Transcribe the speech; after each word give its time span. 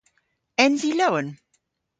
Ens 0.65 0.87
i 0.89 0.95
lowen? 0.97 1.33